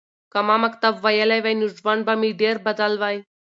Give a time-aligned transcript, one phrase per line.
[0.31, 3.17] که ما مکتب ویلی وای نو ژوند به مې ډېر بدل وای.